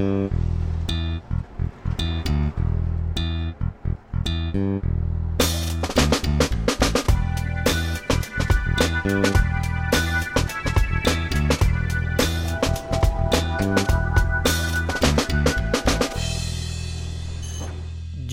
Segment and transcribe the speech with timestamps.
[0.00, 0.49] Mm-hmm.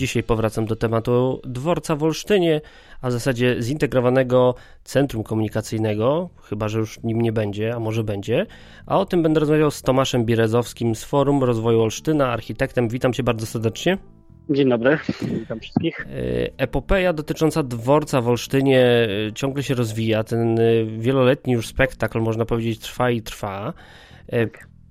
[0.08, 2.60] Dzisiaj powracam do tematu dworca w Olsztynie,
[3.00, 4.54] a w zasadzie zintegrowanego
[4.84, 8.46] centrum komunikacyjnego, chyba że już nim nie będzie, a może będzie.
[8.86, 12.88] A o tym będę rozmawiał z Tomaszem Birezowskim z Forum Rozwoju Olsztyna, architektem.
[12.88, 13.98] Witam cię bardzo serdecznie.
[14.50, 14.98] Dzień dobry,
[15.40, 16.00] witam wszystkich.
[16.00, 16.06] E,
[16.56, 20.24] epopeja dotycząca dworca w Olsztynie e, ciągle się rozwija.
[20.24, 23.72] Ten e, wieloletni już spektakl, można powiedzieć, trwa i trwa.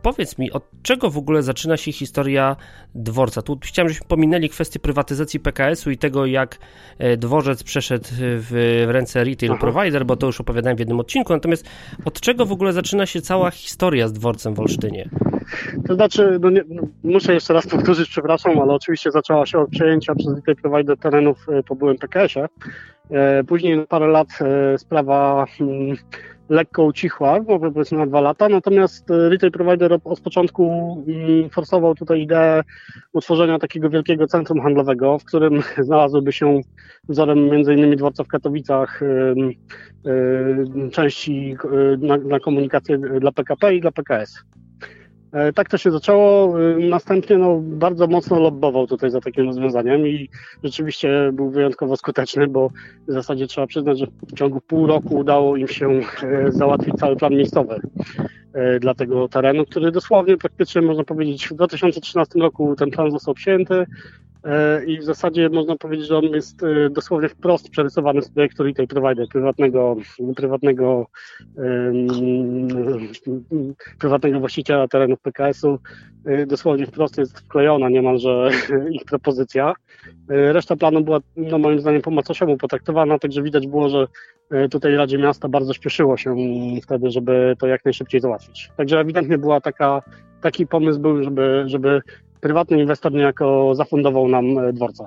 [0.08, 2.56] Powiedz mi, od czego w ogóle zaczyna się historia
[2.96, 3.42] dworca?
[3.42, 6.58] Tu chciałem, żebyśmy pominęli kwestię prywatyzacji PKS-u i tego, jak
[7.00, 9.62] e, dworzec przeszedł w, ręce retail Aha.
[9.62, 11.34] provider, bo to już opowiadałem w jednym odcinku.
[11.34, 11.66] Natomiast
[12.06, 15.10] od czego w ogóle zaczyna się cała historia z dworcem w Olsztynie?
[15.88, 19.70] To znaczy, no nie, no muszę jeszcze raz powtórzyć, przepraszam, ale oczywiście zaczęła się od
[19.70, 22.46] przejęcia przez retail provider terenów e, po byłym PKS-ie.
[23.12, 24.28] E, później na parę lat
[24.78, 25.98] sprawa mm,
[26.50, 30.64] lekko ucichła, może powiedzmy na dwa lata, natomiast e, retail provider od początku
[31.08, 32.64] mm, forsował tutaj ideę
[33.14, 36.62] utworzenia takiego wielkiego centrum handlowego, w którym znalazłyby się
[37.10, 39.02] wzorem innymi dworca w Katowicach
[40.92, 44.44] części e, na, na komunikację dla PKP i dla PKS.
[45.32, 46.60] E, tak to się zaczęło.
[46.62, 50.30] E, następnie no, bardzo mocno lobbował tutaj za takim rozwiązaniem i
[50.64, 52.70] rzeczywiście był wyjątkowo skuteczny, bo
[53.08, 57.16] w zasadzie trzeba przyznać, że w ciągu pół roku udało im się e, załatwić cały
[57.16, 57.80] plan miejscowy
[58.80, 63.86] dla tego terenu, który dosłownie praktycznie można powiedzieć w 2013 roku ten plan został przyjęty,
[64.88, 68.88] i w zasadzie można powiedzieć, że on jest e, dosłownie wprost przerysowany z projektu retail
[68.88, 69.96] provider, prywatnego,
[70.36, 71.08] prywatnego,
[74.00, 75.80] prywatnego właściciela terenów PKS-u.
[76.26, 78.50] E, dosłownie wprost jest wklejona niemalże
[78.92, 79.74] ich propozycja.
[80.30, 84.08] Reszta planu była no, moim zdaniem po macoszemu potraktowana, także widać było, że
[84.72, 86.36] tutaj Radzie Miasta bardzo śpieszyło się
[86.84, 88.72] wtedy, żeby to jak najszybciej załatwić.
[88.78, 90.02] Także ewidentnie była taka,
[90.42, 92.02] taki pomysł był, żeby, żeby
[92.42, 95.06] prywatny inwestor niejako zafundował nam e, dworca.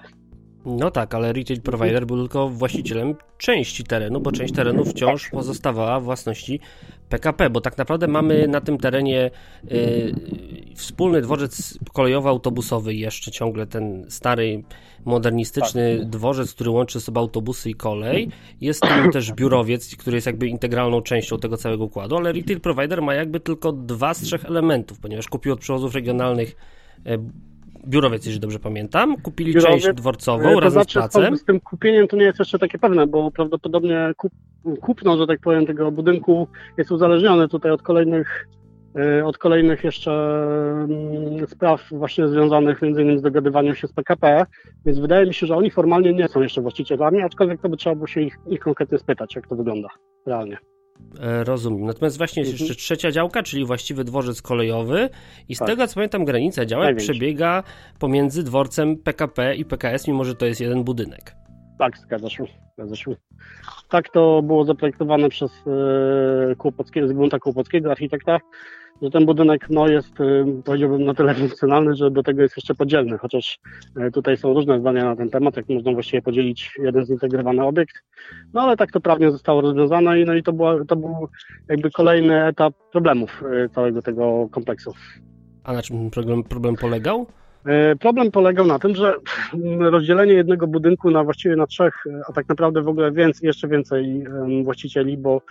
[0.66, 6.00] No tak, ale retail provider był tylko właścicielem części terenu, bo część terenu wciąż pozostawała
[6.00, 6.60] w własności
[7.08, 9.30] PKP, bo tak naprawdę mamy na tym terenie
[9.72, 10.14] y,
[10.74, 14.62] wspólny dworzec kolejowo-autobusowy, jeszcze ciągle ten stary,
[15.04, 16.08] modernistyczny tak.
[16.08, 18.28] dworzec, który łączy sobie autobusy i kolej.
[18.60, 23.02] Jest tam też biurowiec, który jest jakby integralną częścią tego całego układu, ale retail provider
[23.02, 26.56] ma jakby tylko dwa z trzech elementów, ponieważ kupił od przewozów regionalnych
[27.86, 31.36] biurowiec, jeżeli dobrze pamiętam, kupili Biurowiec, część dworcową to razem znaczy, z placem.
[31.36, 34.32] Z tym kupieniem to nie jest jeszcze takie pewne, bo prawdopodobnie kup,
[34.80, 38.48] kupno, że tak powiem, tego budynku jest uzależnione tutaj od kolejnych
[38.96, 40.12] e, od kolejnych jeszcze
[40.88, 44.46] mm, spraw właśnie związanych między innymi z dogadywaniem się z PKP,
[44.86, 47.96] więc wydaje mi się, że oni formalnie nie są jeszcze właścicielami, aczkolwiek to by trzeba
[47.96, 49.88] było się ich, ich konkretnie spytać, jak to wygląda
[50.26, 50.58] realnie.
[51.20, 51.86] E, rozumiem.
[51.86, 52.68] Natomiast właśnie jest mhm.
[52.68, 55.08] jeszcze trzecia działka, czyli właściwy dworzec kolejowy
[55.48, 55.68] i z tak.
[55.68, 57.62] tego co pamiętam granica działek przebiega
[57.98, 61.34] pomiędzy dworcem PKP i PKS, mimo że to jest jeden budynek.
[61.80, 62.44] Tak, zgadza się.
[62.74, 63.16] Zgadza się.
[63.88, 68.38] Tak to było zaprojektowane przez e, Kłopockiego, Zygmunta Kłopockiego, architekta,
[69.02, 72.74] że ten budynek no, jest, e, powiedziałbym, na tyle funkcjonalny, że do tego jest jeszcze
[72.74, 73.58] podzielny, chociaż
[73.96, 77.94] e, tutaj są różne zdania na ten temat, jak można właściwie podzielić jeden zintegrowany obiekt.
[78.52, 81.28] No ale tak to prawnie zostało rozwiązane i, no, i to, była, to był
[81.68, 83.42] jakby kolejny etap problemów
[83.74, 84.92] całego tego kompleksu.
[85.64, 87.26] A na czym problem, problem polegał?
[87.66, 89.14] E, problem polegał na tym, że
[89.94, 94.24] rozdzielenie jednego budynku na właściwie na trzech, a tak naprawdę w ogóle więcej, jeszcze więcej
[94.64, 95.42] właścicieli, bo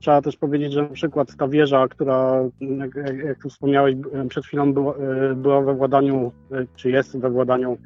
[0.00, 3.96] trzeba też powiedzieć, że na przykład ta wieża, która, jak, jak tu wspomniałeś,
[4.28, 7.78] przed chwilą była, e, była we władaniu, e, czy jest we władaniu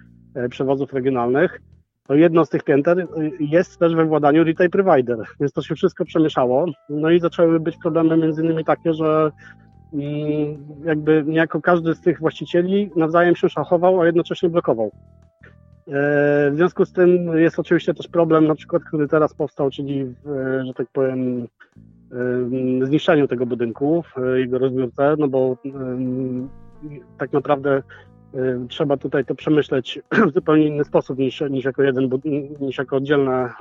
[0.51, 1.61] przewozów regionalnych,
[2.07, 3.07] to jedno z tych pięter
[3.41, 6.67] jest też we władaniu retail provider, więc to się wszystko przemieszało.
[6.89, 9.31] No i zaczęły być problemy między innymi takie, że
[9.93, 14.87] i jakby niejako każdy z tych właścicieli nawzajem się szachował, a jednocześnie blokował.
[14.87, 20.05] E, w związku z tym jest oczywiście też problem, na przykład, który teraz powstał, czyli,
[20.05, 20.15] w,
[20.67, 21.49] że tak powiem,
[22.83, 24.05] zniszczeniu tego budynku,
[24.35, 25.57] jego rozbiórce, no bo
[27.19, 27.83] tak naprawdę
[28.69, 29.99] trzeba tutaj to przemyśleć
[30.31, 32.11] w zupełnie inny sposób niż, niż jako jeden,
[32.61, 33.53] niż jako oddzielne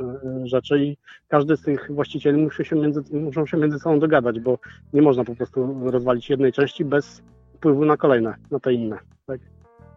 [0.44, 4.58] rzeczy i każdy z tych właścicieli musi się między, muszą się między sobą dogadać, bo
[4.94, 7.22] nie można po prostu rozwalić jednej części bez
[7.54, 9.00] wpływu na kolejne, na te inne.
[9.26, 9.40] Tak?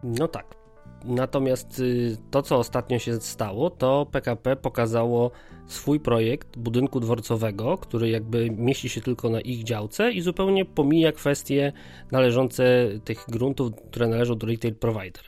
[0.03, 0.62] No tak.
[1.05, 5.31] Natomiast y, to, co ostatnio się stało, to PKP pokazało
[5.67, 11.11] swój projekt budynku dworcowego, który jakby mieści się tylko na ich działce i zupełnie pomija
[11.11, 11.73] kwestie
[12.11, 15.23] należące tych gruntów, które należą do retail provider.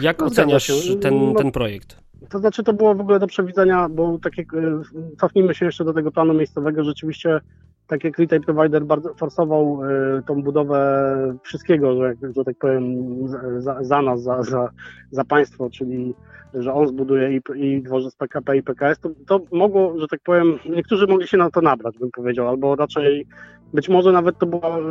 [0.00, 1.96] Jak no, oceniasz ten, ten projekt?
[2.30, 5.84] To znaczy, to było w ogóle do przewidzenia, bo tak jak y, cofnijmy się jeszcze
[5.84, 7.40] do tego planu miejscowego, rzeczywiście
[7.88, 12.84] tak jak retail provider bardzo forsował y, tą budowę wszystkiego, że, że tak powiem,
[13.58, 14.70] za, za nas, za, za,
[15.10, 16.14] za państwo, czyli
[16.54, 20.58] że on zbuduje i, i dworzec PKP i PKS, to, to mogło, że tak powiem,
[20.70, 23.26] niektórzy mogli się na to nabrać, bym powiedział, albo raczej
[23.72, 24.82] być może nawet to była y,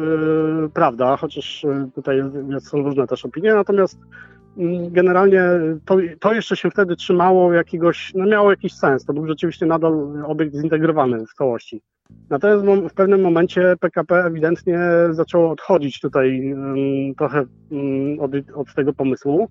[0.73, 2.23] prawda, chociaż y, tutaj
[2.59, 4.01] są różne też opinie, natomiast y,
[4.91, 5.41] generalnie
[5.85, 10.23] to, to jeszcze się wtedy trzymało jakiegoś, no miało jakiś sens, to był rzeczywiście nadal
[10.25, 11.81] obiekt zintegrowany w całości.
[12.29, 16.55] Natomiast w pewnym momencie PKP ewidentnie zaczęło odchodzić tutaj
[17.17, 17.45] trochę
[18.19, 19.47] od, od tego pomysłu.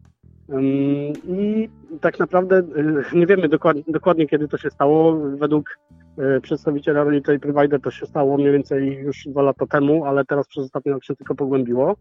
[1.29, 1.69] I
[2.00, 5.17] tak naprawdę y, nie wiemy dokładnie, dokładnie kiedy to się stało.
[5.17, 5.79] Według
[6.37, 10.49] y, przedstawiciela Retail Provider to się stało mniej więcej już dwa lata temu, ale teraz
[10.49, 11.97] przez ostatni rok się tylko pogłębiło.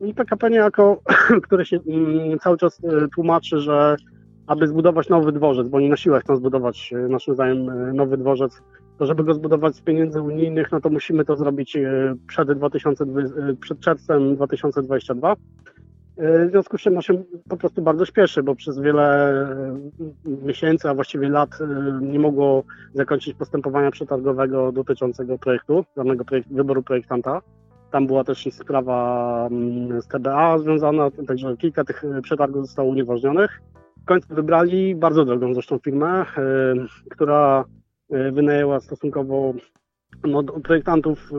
[0.00, 1.02] I PKP niejako,
[1.44, 3.96] które się mm, cały czas y, tłumaczy, że
[4.46, 8.62] aby zbudować nowy dworzec, bo oni na siłę chcą zbudować naszym zdaniem nowy dworzec,
[9.06, 11.78] żeby go zbudować z pieniędzy unijnych, no to musimy to zrobić
[12.26, 15.36] przed, 2020, przed czerwcem 2022.
[16.20, 20.88] W związku z czym no się po prostu bardzo śpieszy, bo przez wiele e, miesięcy,
[20.88, 21.66] a właściwie lat e,
[22.02, 22.64] nie mogło
[22.94, 27.42] zakończyć postępowania przetargowego dotyczącego projektu, danego wyboru projektanta.
[27.90, 29.48] Tam była też sprawa
[30.00, 33.60] z TBA związana, także kilka tych przetargów zostało unieważnionych.
[34.02, 36.24] W końcu wybrali bardzo drogą zresztą firmę, e,
[37.10, 37.64] która
[38.32, 39.54] wynajęła stosunkowo
[40.24, 41.30] no, projektantów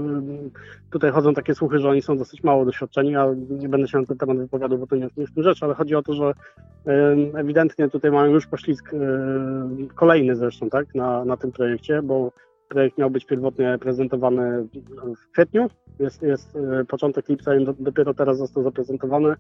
[0.92, 4.06] tutaj chodzą takie słuchy, że oni są dosyć mało doświadczeni, a nie będę się na
[4.06, 6.34] ten temat wypowiadał, bo to nie jest w tym rzecz, ale chodzi o to, że
[7.36, 8.92] ewidentnie tutaj mają już poślizg
[9.96, 12.32] kolejny zresztą, tak, na, na tym projekcie, bo
[12.72, 14.68] projekt miał być pierwotnie prezentowany
[15.18, 15.70] w kwietniu,
[16.00, 19.36] jest, jest e, początek lipca i dopiero teraz został zaprezentowany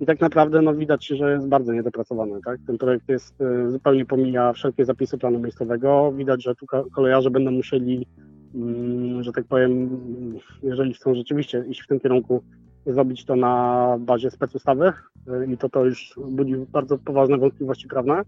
[0.00, 2.40] i tak naprawdę no, widać, że jest bardzo niedopracowany.
[2.44, 2.60] Tak?
[2.66, 6.12] Ten projekt jest e, zupełnie pomija wszelkie zapisy planu miejscowego.
[6.12, 8.06] Widać, że tu kolejarze będą musieli
[8.54, 10.00] Mm, że tak powiem,
[10.62, 12.42] jeżeli chcą rzeczywiście iść w tym kierunku,
[12.86, 18.22] zrobić to na bazie specustawy y, i to to już budzi bardzo poważne wątpliwości prawne.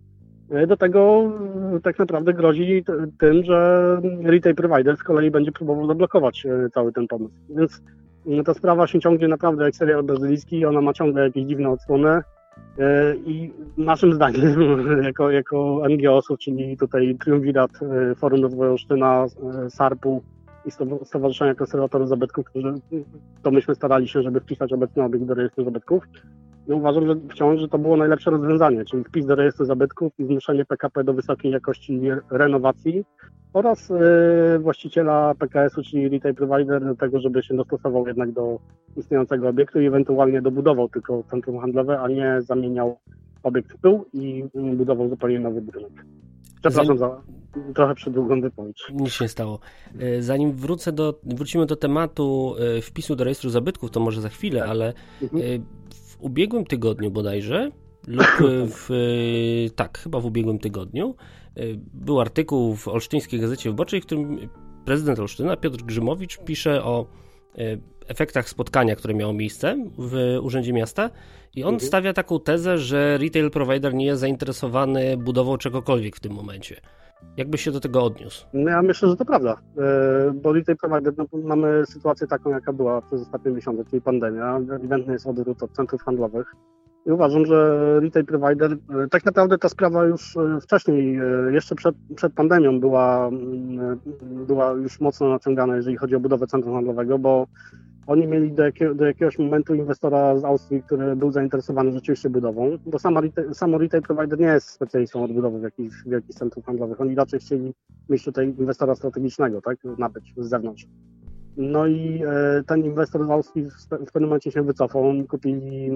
[0.53, 1.31] Y, do tego
[1.77, 2.85] y, tak naprawdę grozi
[3.19, 7.35] tym, że retail provider z kolei będzie próbował zablokować cały ten pomysł.
[7.49, 7.83] Więc
[8.45, 12.23] ta sprawa się ciągnie naprawdę jak serial brazylijski, ona ma ciągle jakieś dziwne odsłony.
[12.79, 19.27] E, I naszym zdaniem, jako, jako NGO-sów, czyli tutaj Triumvirat, e, Forum Rozwoju Olsztyna,
[19.65, 20.23] e, SARP-u
[20.67, 20.71] i
[21.05, 22.75] Stowarzyszenia Konserwatorów Zabytków, którzy
[23.43, 26.05] to myśmy starali się, żeby wpisać obecny obiekt do rejestru zabytków,
[26.69, 30.25] no uważam, że wciąż, że to było najlepsze rozwiązanie, czyli wpis do rejestru zabytków i
[30.25, 32.01] zmuszenie PKP do wysokiej jakości
[32.31, 33.05] renowacji
[33.53, 38.59] oraz yy, właściciela PKS-u, czyli retail provider, do tego, żeby się dostosował jednak do
[38.97, 42.99] istniejącego obiektu i ewentualnie dobudował tylko centrum handlowe, a nie zamieniał
[43.43, 45.93] obiekt w pył i budował zupełnie nowy budynek.
[46.71, 47.21] Przepraszam za
[47.75, 48.83] trochę przedługą wypowiedź.
[48.93, 49.59] Nic się nie stało.
[49.99, 54.29] E, zanim wrócę do, wrócimy do tematu e, wpisu do rejestru zabytków, to może za
[54.29, 55.65] chwilę, ale mhm
[56.25, 57.71] ubiegłym tygodniu bodajże,
[58.07, 58.27] lub
[58.79, 58.91] w,
[59.77, 61.15] tak, chyba w ubiegłym tygodniu,
[61.95, 64.49] był artykuł w Olsztyńskiej Gazecie Wyborczej, w którym
[64.85, 67.24] prezydent Olsztyna, Piotr Grzymowicz, pisze o e,
[68.09, 71.11] efektach spotkania, które miało miejsce w Urzędzie Miasta
[71.55, 71.89] i on mhm.
[71.89, 76.81] stawia taką tezę, że retail provider nie jest zainteresowany budową czegokolwiek w tym momencie.
[77.37, 78.47] Jakby się do tego odniósł?
[78.53, 82.73] No ja myślę, że to prawda, e, bo retail provider, no, mamy sytuację taką, jaka
[82.73, 84.61] była przez ostatnie miesiące, czyli pandemia.
[84.77, 86.55] Ewidentny jest odwrót od centrów handlowych.
[87.07, 91.19] I uważam, że retail provider, e, tak naprawdę ta sprawa już e, wcześniej,
[91.53, 94.01] jeszcze przed, przed pandemią była, mm,
[94.47, 97.47] była już mocno naciągana, jeżeli chodzi o budowę centrum handlowego, bo
[98.07, 102.79] oni mieli do, jakiego, do jakiegoś momentu inwestora z Austrii, który był zainteresowany rzeczywiście budową,
[102.87, 107.01] bo sama retail, samo retail provider nie jest specjalistą od budowy jakichś wielkich centrów handlowych.
[107.01, 107.75] Oni raczej chcieli
[108.09, 110.87] mieć tutaj inwestora strategicznego, tak, nabyć z zewnątrz.
[111.57, 115.09] No i e, ten inwestor z Austrii w, pewnym momencie się wycofał.
[115.09, 115.91] Oni kupili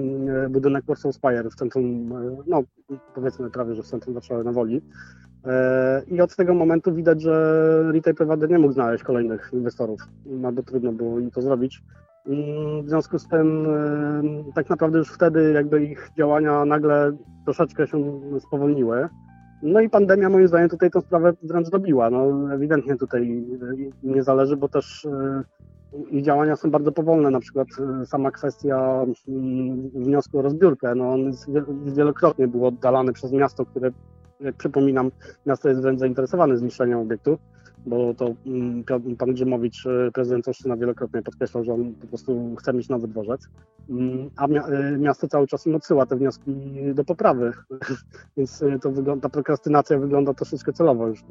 [0.45, 2.63] e, budynek Warsaw Spire w centrum, e, no
[3.15, 4.81] powiedzmy prawie, że w centrum Warszawy na Woli.
[6.07, 10.01] I od tego momentu widać, że retail provider nie mógł znaleźć kolejnych inwestorów.
[10.25, 11.81] Bardzo trudno było im to zrobić.
[12.83, 13.67] W związku z tym
[14.55, 17.11] tak naprawdę już wtedy jakby ich działania nagle
[17.45, 19.09] troszeczkę się spowolniły.
[19.63, 22.09] No i pandemia moim zdaniem tutaj tę sprawę wręcz dobiła.
[22.09, 23.43] No, ewidentnie tutaj
[24.03, 25.07] nie zależy, bo też
[26.11, 27.67] ich działania są bardzo powolne, na przykład
[28.05, 31.31] sama kwestia mm, wniosku o rozbiórkę, no on
[31.85, 33.91] wielokrotnie był oddalany przez miasto, które,
[34.39, 35.11] jak przypominam,
[35.45, 37.37] miasto jest wręcz zainteresowane zniszczeniem obiektu,
[37.85, 38.83] bo to mm,
[39.17, 43.49] pan Grzymowicz, e, prezydent Olsztyna wielokrotnie podkreślał, że on po prostu chce mieć nowy dworzec,
[43.89, 46.55] mm, a e, miasto cały czas im odsyła te wnioski
[46.93, 47.51] do poprawy,
[48.37, 51.23] więc e, to wygląda, ta prokrastynacja wygląda troszeczkę celowo już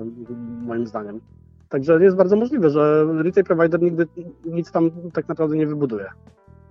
[0.63, 1.21] moim zdaniem.
[1.69, 4.07] Także jest bardzo możliwe, że retail provider nigdy
[4.45, 6.07] nic tam tak naprawdę nie wybuduje.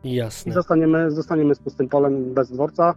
[0.03, 0.49] Jasne.
[0.49, 2.95] I zostaniemy, zostaniemy z pustym polem bez dworca,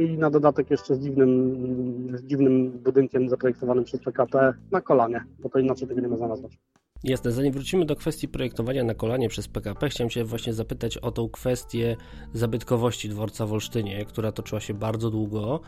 [0.00, 5.48] i na dodatek jeszcze z dziwnym, z dziwnym budynkiem zaprojektowanym przez PKP na kolanie, bo
[5.48, 6.58] to inaczej tego nie można nazwać.
[7.04, 11.10] Jasne, zanim wrócimy do kwestii projektowania na kolanie przez PKP, chciałem Cię właśnie zapytać o
[11.10, 11.96] tą kwestię
[12.32, 15.60] zabytkowości dworca w Olsztynie, która toczyła się bardzo długo.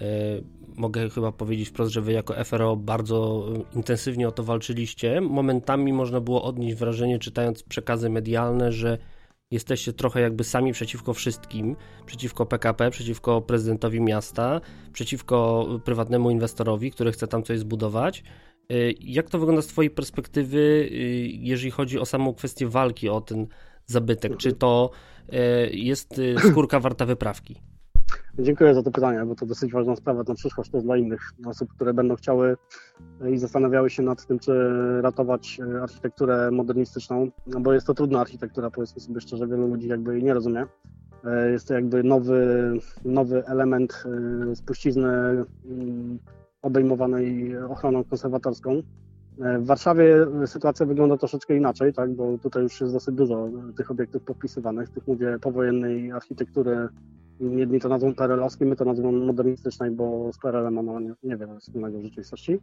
[0.00, 0.04] E,
[0.76, 5.20] mogę chyba powiedzieć wprost, że Wy jako FRO bardzo intensywnie o to walczyliście.
[5.20, 8.98] Momentami można było odnieść wrażenie, czytając przekazy medialne, że
[9.50, 11.76] jesteście trochę jakby sami przeciwko wszystkim,
[12.06, 14.60] przeciwko PKP, przeciwko prezydentowi miasta,
[14.92, 18.22] przeciwko prywatnemu inwestorowi, który chce tam coś zbudować.
[18.72, 23.20] Y, jak to wygląda z Twojej perspektywy, y, jeżeli chodzi o samą kwestię walki o
[23.20, 23.46] ten
[23.86, 24.36] zabytek?
[24.36, 24.90] Czy to
[25.32, 27.60] y, jest skórka warta wyprawki?
[28.40, 31.74] Dziękuję za to pytanie, bo to dosyć ważna sprawa na przyszłość też dla innych osób,
[31.74, 32.56] które będą chciały
[33.32, 34.52] i zastanawiały się nad tym, czy
[35.02, 39.88] ratować e, architekturę modernistyczną, no bo jest to trudna architektura, powiedzmy sobie szczerze, wielu ludzi
[39.88, 40.66] jakby jej nie rozumie.
[41.24, 42.72] E, jest to jakby nowy,
[43.04, 44.04] nowy element
[44.52, 46.18] e, spuścizny mm,
[46.62, 48.82] obejmowanej ochroną konserwatorską.
[49.58, 54.22] W Warszawie sytuacja wygląda troszeczkę inaczej, tak, bo tutaj już jest dosyć dużo tych obiektów
[54.22, 56.88] podpisywanych, tych mówię powojennej architektury
[57.40, 61.98] Jedni to nazwą perelowskim, my to nazwą modernistycznej, bo z PRL-em ono nie, niewiele wspólnego
[61.98, 62.58] w rzeczywistości.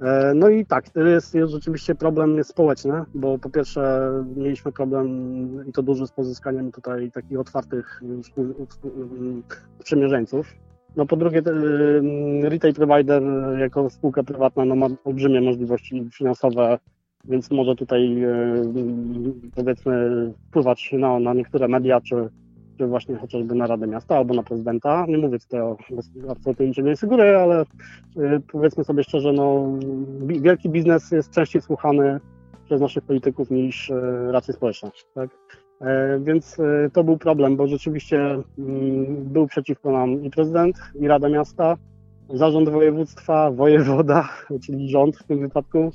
[0.00, 5.08] E, no i tak, to jest, jest rzeczywiście problem społeczny, bo po pierwsze mieliśmy problem
[5.68, 8.02] i to duży z pozyskaniem tutaj takich otwartych
[9.80, 10.54] sprzymierzeńców.
[10.96, 11.42] No po drugie,
[12.42, 13.22] retail provider
[13.58, 16.78] jako spółka prywatna no, ma olbrzymie możliwości finansowe,
[17.24, 18.28] więc może tutaj e,
[19.54, 20.10] powiedzmy
[20.48, 22.28] wpływać na, na niektóre media czy
[22.86, 25.06] właśnie chociażby na Radę Miasta albo na prezydenta.
[25.08, 25.76] Nie mówię tutaj o
[26.28, 27.66] absolutnie niczego nie sugeruję, ale y,
[28.52, 29.72] powiedzmy sobie szczerze, no,
[30.26, 32.20] wielki biznes jest częściej słuchany
[32.64, 34.90] przez naszych polityków niż y, racje społeczne.
[35.14, 35.30] Tak?
[35.80, 38.44] E, więc y, to był problem, bo rzeczywiście mm,
[39.24, 41.76] był przeciwko nam i prezydent, i Rada Miasta,
[42.34, 44.28] zarząd województwa, wojewoda,
[44.66, 45.92] czyli rząd w tym wypadku,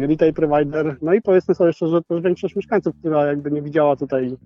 [0.00, 4.36] retail provider, no i powiedzmy sobie szczerze, też większość mieszkańców, która jakby nie widziała tutaj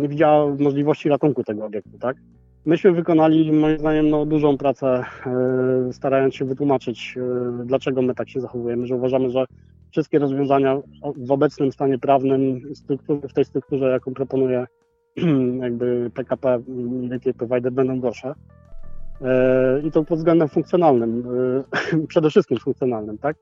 [0.00, 2.16] nie widziała możliwości ratunku tego obiektu, tak?
[2.66, 8.30] Myśmy wykonali, moim zdaniem, no, dużą pracę, e, starając się wytłumaczyć, e, dlaczego my tak
[8.30, 9.44] się zachowujemy, że uważamy, że
[9.90, 10.80] wszystkie rozwiązania
[11.16, 12.60] w obecnym stanie prawnym,
[13.28, 14.66] w tej strukturze, jaką proponuje
[15.62, 16.58] jakby PKP
[17.26, 18.34] i Provider, będą gorsze.
[19.22, 21.24] E, i to pod względem funkcjonalnym,
[21.92, 23.36] e, przede wszystkim funkcjonalnym, tak?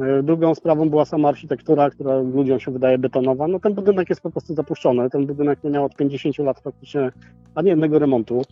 [0.00, 3.48] E, drugą sprawą była sama architektura, która ludziom się wydaje betonowa.
[3.48, 7.12] No ten budynek jest po prostu zapuszczony, ten budynek nie miał od 50 lat praktycznie
[7.54, 8.42] ani jednego remontu,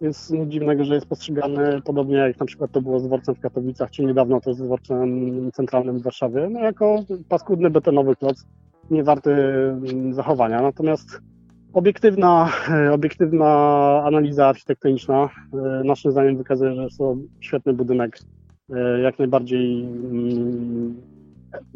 [0.00, 3.40] więc nic dziwnego, że jest postrzegany podobnie jak na przykład to było z dworcem w
[3.40, 8.46] Katowicach, czy niedawno to z dworcem centralnym w Warszawie, no jako paskudny betonowy kloc,
[8.90, 10.62] nie warty mm, zachowania.
[10.62, 11.20] Natomiast
[11.74, 13.46] Obiektywna, e, obiektywna
[14.04, 18.18] analiza architektoniczna e, naszym zdaniem wykazuje, że jest to świetny budynek,
[18.70, 20.94] e, jak najbardziej mm,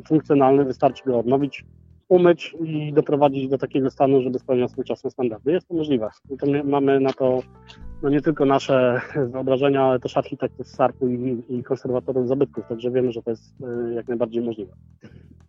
[0.08, 1.64] funkcjonalny, wystarczy go odnowić,
[2.08, 5.52] umyć i doprowadzić do takiego stanu, żeby spełniał współczesne standardy.
[5.52, 6.10] Jest to możliwe.
[6.38, 7.40] To mamy na to
[8.02, 9.00] no nie tylko nasze
[9.32, 13.54] wyobrażenia, ale też architektów z SARP-u i, i konserwatorów zabytków, także wiemy, że to jest
[13.94, 14.72] jak najbardziej możliwe.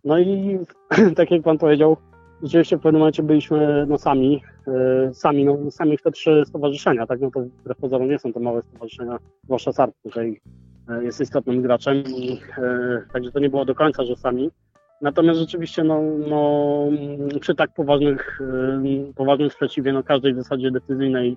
[0.04, 0.58] No i
[1.16, 1.96] tak jak Pan powiedział,
[2.42, 7.06] rzeczywiście w pewnym momencie byliśmy no, sami, e, sami, no, sami w te trzy stowarzyszenia,
[7.06, 10.40] tak, no to wbrew pozorom nie są to małe stowarzyszenia, zwłaszcza SARP tutaj
[10.88, 14.50] e, jest istotnym graczem i e, także to nie było do końca, że sami.
[15.02, 16.84] Natomiast rzeczywiście no, no,
[17.40, 18.40] przy tak poważnych,
[19.14, 21.36] poważnym sprzeciwie no, każdej w zasadzie decyzyjnej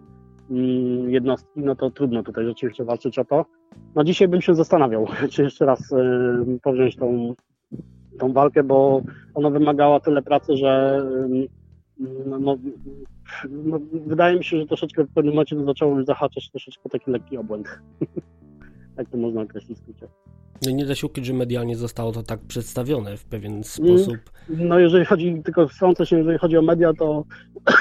[0.52, 3.46] mm, jednostki, no to trudno tutaj rzeczywiście walczyć o to.
[3.96, 5.94] No dzisiaj bym się zastanawiał, czy jeszcze raz
[6.64, 7.36] powziąć tą
[8.20, 9.02] tą walkę, bo
[9.34, 11.02] ona wymagała tyle pracy, że
[12.26, 12.58] no, no,
[13.50, 17.38] no, wydaje mi się, że troszeczkę w pewnym momencie zaczęło już zahaczać troszeczkę taki lekki
[17.38, 17.68] obłęd.
[18.98, 20.08] tak to można określić w skrócie.
[20.66, 24.18] No nie da się ukryć, że medialnie zostało to tak przedstawione w pewien sposób.
[24.50, 27.24] No jeżeli chodzi, tylko wtrącę się, jeżeli chodzi o media, to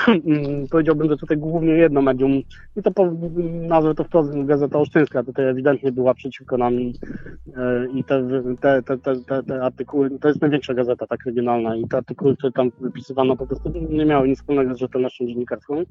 [0.70, 2.32] powiedziałbym, że tutaj głównie jedno medium,
[2.76, 3.10] i to po,
[3.52, 6.94] nazwę to wprost Gazeta Olsztyńska, tutaj ewidentnie była przeciwko nam i,
[7.56, 11.76] e, i te, te, te, te, te artykuły, to jest największa gazeta tak regionalna.
[11.76, 15.82] I te artykuły, które tam wypisywano po prostu nie miały nic wspólnego z rzetelnością dziennikarską.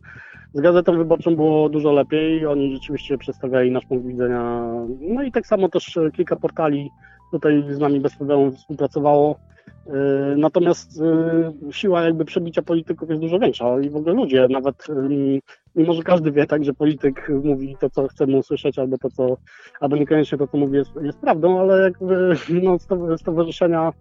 [0.53, 4.71] Z Gazetą Wyborczą było dużo lepiej, oni rzeczywiście przedstawiali nasz punkt widzenia,
[5.01, 6.80] no i tak samo też kilka portali
[7.31, 9.39] tutaj z nami bez problemu współpracowało.
[9.87, 9.93] E,
[10.37, 14.87] natomiast e, siła jakby przebicia polityków jest dużo większa i w ogóle ludzie, nawet
[15.75, 19.09] mimo, że każdy wie tak, że polityk mówi to, co chce mu usłyszeć, albo to,
[19.09, 19.37] co,
[19.79, 22.77] albo niekoniecznie to, co mówi jest, jest prawdą, ale jakby no,
[23.17, 23.93] stowarzyszenia,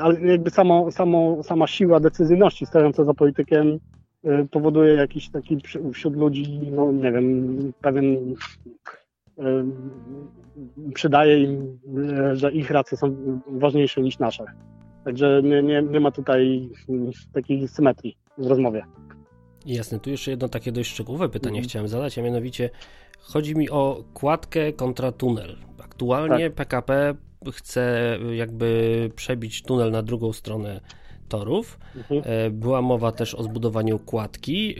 [0.00, 3.78] ale jakby samo, samo, sama siła decyzyjności stojąca za politykiem
[4.50, 5.58] powoduje jakiś taki
[5.92, 8.34] wśród ludzi, no nie wiem, pewien
[10.94, 11.78] przydaje im,
[12.32, 14.44] że ich racje są ważniejsze niż nasze.
[15.04, 16.68] Także nie, nie, nie ma tutaj
[17.32, 18.84] takiej symetrii w rozmowie.
[19.66, 21.68] Jasne, tu jeszcze jedno takie dość szczegółowe pytanie mm.
[21.68, 22.70] chciałem zadać, a mianowicie
[23.18, 25.56] chodzi mi o kładkę kontra tunel.
[25.84, 26.54] Aktualnie tak.
[26.54, 27.14] PKP
[27.52, 30.80] chce jakby przebić tunel na drugą stronę
[31.28, 31.78] torów.
[31.96, 32.22] Mhm.
[32.24, 34.74] E, była mowa też o zbudowaniu kładki.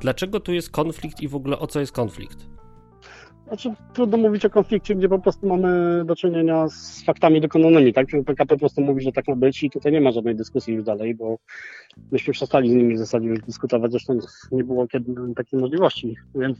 [0.00, 2.46] Dlaczego tu jest konflikt i w ogóle o co jest konflikt?
[3.48, 8.06] Znaczy, trudno mówić o konflikcie, gdzie po prostu mamy do czynienia z faktami dokonanymi, tak?
[8.26, 10.84] PKP po prostu mówi, że tak ma być i tutaj nie ma żadnej dyskusji już
[10.84, 11.36] dalej, bo
[12.12, 14.18] myśmy przestali z nimi w zasadzie już dyskutować, zresztą
[14.52, 16.58] nie było kiedy takiej możliwości, więc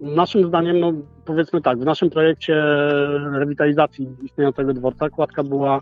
[0.00, 0.92] naszym zdaniem, no
[1.24, 2.54] powiedzmy tak, w naszym projekcie
[3.32, 5.80] rewitalizacji istniejącego dworca kładka była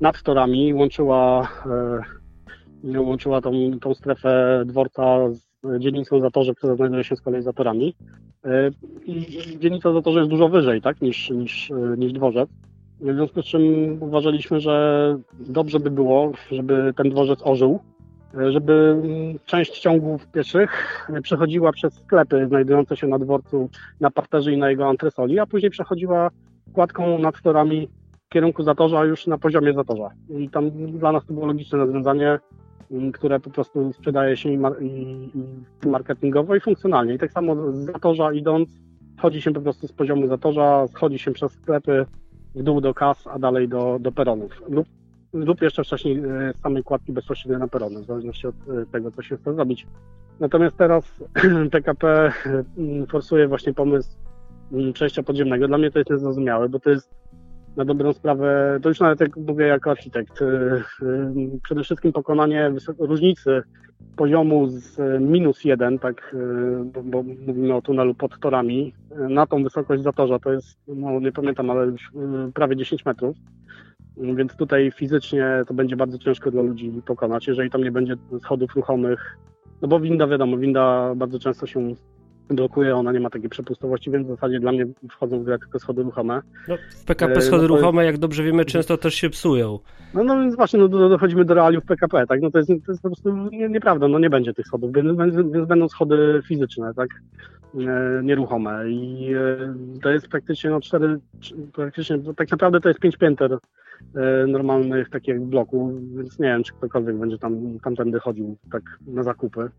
[0.00, 1.48] nad torami, łączyła,
[2.84, 5.47] e, łączyła tą, tą strefę dworca z
[5.78, 7.94] dzielnicą Zatorze, która znajduje się z kolei za torami.
[8.44, 8.70] E,
[9.04, 9.26] I
[9.58, 12.48] dzielnica Zatorze jest dużo wyżej tak, niż, niż, e, niż dworzec.
[13.00, 13.62] W związku z czym
[14.00, 17.80] uważaliśmy, że dobrze by było, żeby ten dworzec ożył,
[18.34, 19.02] e, żeby
[19.46, 20.70] część ciągów pieszych
[21.22, 23.68] przechodziła przez sklepy znajdujące się na dworcu,
[24.00, 26.30] na parterze i na jego antresoli, a później przechodziła
[26.72, 27.88] kładką nad torami
[28.28, 30.10] w kierunku Zatorza już na poziomie Zatorza.
[30.30, 32.38] I tam dla nas to było logiczne rozwiązanie
[33.14, 34.48] które po prostu sprzedaje się
[35.86, 37.14] marketingowo i funkcjonalnie.
[37.14, 38.68] I tak samo z zatorza idąc,
[39.18, 42.06] wchodzi się po prostu z poziomu zatorza, schodzi się przez sklepy
[42.54, 44.62] w dół do kas, a dalej do, do peronów.
[44.68, 44.86] Lub,
[45.32, 49.10] lub jeszcze wcześniej e, z samej kładki bezpośrednio na perony, w zależności od e, tego,
[49.10, 49.86] co się chce zrobić.
[50.40, 51.24] Natomiast teraz
[51.72, 52.32] PKP
[53.08, 54.10] forsuje właśnie pomysł
[54.92, 55.68] przejścia podziemnego.
[55.68, 57.10] Dla mnie to jest niezrozumiałe, bo to jest
[57.76, 60.44] na dobrą sprawę, to już nawet jak mówię jako architekt, y,
[61.02, 63.62] y, przede wszystkim pokonanie różnicy
[64.16, 66.34] poziomu z minus jeden, tak,
[66.96, 68.94] y, bo, mówimy o tunelu pod torami,
[69.28, 71.92] na tą wysokość zatorza to jest, no nie pamiętam, ale
[72.54, 73.36] prawie 10 metrów.
[74.16, 78.74] Więc tutaj fizycznie to będzie bardzo ciężko dla ludzi pokonać, jeżeli tam nie będzie schodów
[78.76, 79.38] ruchomych.
[79.82, 81.94] No bo winda, wiadomo, winda bardzo często się
[82.50, 85.78] blokuje, ona nie ma takiej przepustowości, więc w zasadzie dla mnie wchodzą w grę tylko
[85.78, 86.40] schody ruchome.
[86.68, 89.78] No, w PKP e, schody no ruchome, jak dobrze wiemy, często też się psują.
[90.14, 92.40] No, no więc właśnie no, dochodzimy do realiów PKP, tak?
[92.40, 95.36] No to jest, to jest po prostu nie, nieprawda, no nie będzie tych schodów, więc,
[95.68, 97.08] będą schody fizyczne, tak?
[97.74, 101.18] E, nieruchome i e, to jest praktycznie no cztery,
[101.72, 103.58] praktycznie, tak naprawdę to jest pięć pięter
[104.48, 109.70] normalnych, takich bloku, więc nie wiem, czy ktokolwiek będzie tam tamtędy chodził tak na zakupy.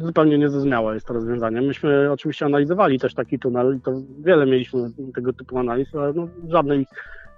[0.00, 1.62] Zupełnie niezrozumiałe jest to rozwiązanie.
[1.62, 6.28] Myśmy oczywiście analizowali też taki tunel i to wiele mieliśmy tego typu analiz, ale no
[6.48, 6.86] żadnej,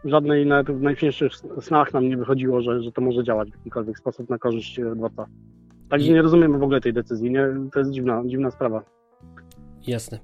[0.04, 0.68] żadnej nawet
[1.56, 4.80] w snach nam nie wychodziło, że, że to może działać w jakikolwiek sposób na korzyść
[4.96, 5.26] dworca.
[5.88, 7.48] Także nie rozumiemy w ogóle tej decyzji, nie?
[7.72, 8.82] to jest dziwna, dziwna sprawa.
[9.86, 10.18] Jasne.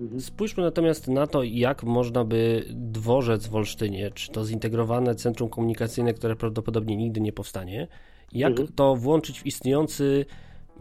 [0.00, 0.20] Mhm.
[0.20, 6.14] Spójrzmy natomiast na to, jak można by dworzec w Olsztynie, czy to zintegrowane centrum komunikacyjne,
[6.14, 7.88] które prawdopodobnie nigdy nie powstanie,
[8.32, 8.68] jak mhm.
[8.68, 10.26] to włączyć w istniejący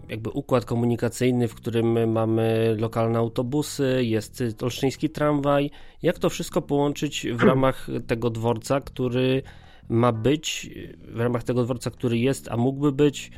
[0.10, 5.72] jakby układ komunikacyjny, w którym mamy lokalne autobusy, jest olsztyński tramwaj,
[6.04, 9.44] jak to wszystko połączyć w ramach tego dworca, który
[9.90, 10.70] ma być,
[11.08, 13.32] w ramach tego dworca, który jest, a mógłby być,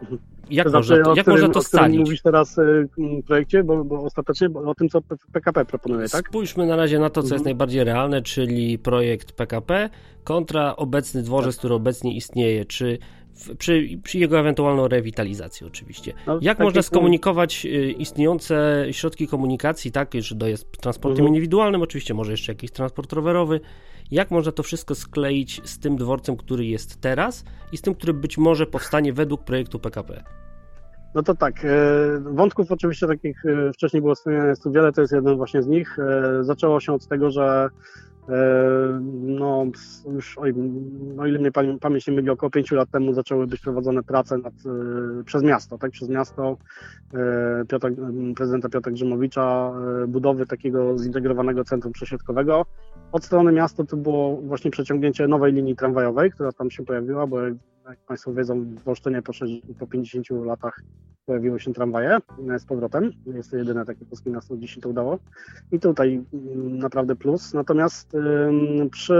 [0.00, 0.18] mhm.
[0.50, 1.98] Jak, to można, to, jak którym, można to scalić?
[1.98, 5.00] mówisz teraz y, w projekcie, bo, bo ostatecznie bo o tym, co
[5.32, 6.28] PKP proponuje, tak?
[6.28, 7.34] Spójrzmy na razie na to, co mhm.
[7.34, 9.90] jest najbardziej realne, czyli projekt PKP
[10.24, 11.58] kontra obecny dworzec, tak.
[11.58, 12.64] który obecnie istnieje.
[12.64, 12.98] Czy
[13.58, 16.12] przy, przy, jego ewentualną rewitalizacji oczywiście.
[16.26, 21.28] No, jak można skomunikować y, istniejące środki komunikacji, tak, że dojazd transportem mhm.
[21.28, 23.60] indywidualnym, oczywiście może jeszcze jakiś transport rowerowy,
[24.10, 28.14] jak można to wszystko skleić z tym dworcem, który jest teraz i z tym, który
[28.14, 30.24] być może powstanie według projektu PKP?
[31.18, 31.54] No to tak,
[32.20, 33.42] wątków oczywiście takich
[33.74, 35.96] wcześniej było wspomniane jest tu wiele, to jest jeden właśnie z nich.
[36.40, 37.68] Zaczęło się od tego, że
[38.28, 39.64] E, no,
[40.12, 40.42] już o,
[41.18, 41.50] o ile mnie
[41.80, 45.78] pamięć nie myli, około pięciu lat temu zaczęły być prowadzone prace nad, e, przez miasto,
[45.78, 46.56] tak, przez miasto
[47.14, 47.90] e, Piotra,
[48.36, 49.72] prezydenta Piotra Grzymowicza,
[50.08, 52.66] budowy takiego zintegrowanego centrum przesiadkowego.
[53.12, 57.36] Od strony miasta to było właśnie przeciągnięcie nowej linii tramwajowej, która tam się pojawiła, bo
[57.88, 59.32] jak Państwo wiedzą, w Olsztynie po,
[59.78, 60.80] po 50 latach
[61.26, 62.18] pojawiły się tramwaje
[62.58, 63.12] z powrotem.
[63.26, 65.18] Jest to jedyne takie polskie miasto, gdzie się to udało.
[65.72, 67.54] I tutaj mm, naprawdę plus.
[67.54, 68.12] Natomiast
[68.90, 69.14] przy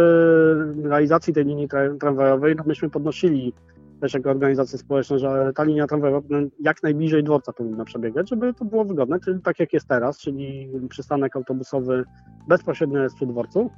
[0.83, 1.69] realizacji tej linii
[2.01, 3.53] tramwajowej no myśmy podnosili
[4.01, 6.29] też jako organizacje społeczne, że ta linia tramwajowa
[6.61, 10.71] jak najbliżej dworca powinna przebiegać, żeby to było wygodne, czyli tak jak jest teraz, czyli
[10.89, 12.05] przystanek autobusowy
[12.49, 13.71] bezpośrednio jest przy dworcu.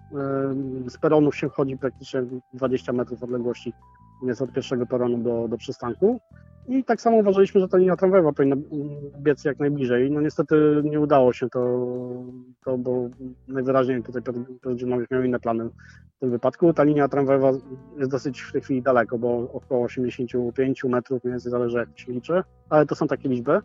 [0.88, 2.22] Z peronów się chodzi praktycznie
[2.54, 3.72] 20 metrów odległości
[4.22, 6.20] jest od pierwszego peronu do, do przystanku.
[6.68, 8.56] I tak samo uważaliśmy, że ta linia tramwajowa powinna
[9.18, 10.10] biec jak najbliżej.
[10.10, 11.88] No niestety nie udało się to,
[12.64, 13.08] to bo
[13.48, 15.64] najwyraźniej tutaj Piotr miał inne plany
[16.16, 16.72] w tym wypadku.
[16.72, 17.52] Ta linia tramwajowa
[17.98, 22.42] jest dosyć w tej chwili daleko, bo około 85 metrów, więcej zależy jak się liczy,
[22.70, 23.60] ale to są takie liczby.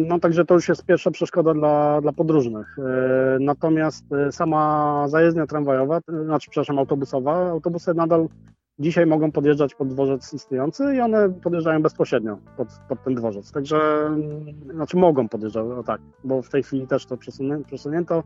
[0.00, 2.78] No także to już jest pierwsza przeszkoda dla, dla podróżnych.
[2.78, 8.28] E, natomiast e, sama zajezdnia tramwajowa, znaczy przepraszam, autobusowa, autobusy nadal
[8.78, 13.52] dzisiaj mogą podjeżdżać pod dworzec istniejący i one podjeżdżają bezpośrednio pod, pod ten dworzec.
[13.52, 17.16] Także, mm, znaczy mogą podjeżdżać, o tak, bo w tej chwili też to
[17.66, 18.22] przesunięto.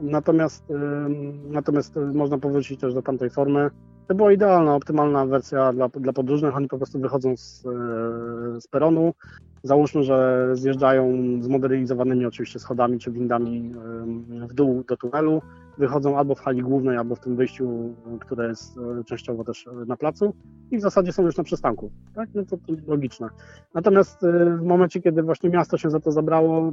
[0.00, 0.64] Natomiast,
[1.50, 3.70] natomiast można powrócić też do tamtej formy.
[4.06, 6.56] To była idealna, optymalna wersja dla, dla podróżnych.
[6.56, 9.14] Oni po prostu wychodzą z, e, z peronu.
[9.62, 13.74] Załóżmy, że zjeżdżają zmodernizowanymi oczywiście schodami czy windami
[14.48, 15.42] w dół do tunelu
[15.78, 20.34] wychodzą albo w hali głównej, albo w tym wyjściu, które jest częściowo też na placu
[20.70, 21.90] i w zasadzie są już na przystanku.
[22.14, 22.28] Tak?
[22.34, 23.28] No to, to logiczne.
[23.74, 24.26] Natomiast
[24.58, 26.72] w momencie, kiedy właśnie miasto się za to zabrało,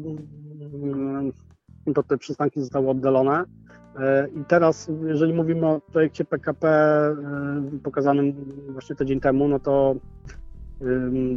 [1.93, 3.43] to te przystanki zostały oddalone.
[4.35, 6.67] I teraz, jeżeli mówimy o projekcie PKP
[7.83, 8.33] pokazanym
[8.69, 9.95] właśnie tydzień temu, no to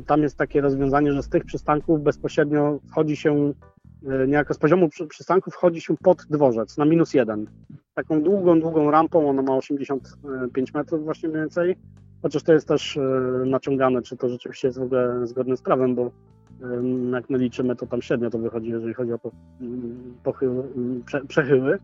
[0.06, 3.52] tam jest takie rozwiązanie, że z tych przystanków bezpośrednio wchodzi się
[4.06, 7.46] E, niejako z poziomu przystanku wchodzi się pod dworzec na minus jeden.
[7.94, 11.76] Taką długą, długą rampą, ona ma 85 metrów właśnie mniej więcej,
[12.22, 13.00] chociaż to jest też e,
[13.46, 16.10] naciągane, czy to rzeczywiście jest w ogóle zgodne z prawem, bo
[17.12, 19.18] jak my liczymy, to tam średnio to wychodzi, jeżeli chodzi o
[20.22, 20.64] pochyły,
[21.06, 21.78] prze, przechyły.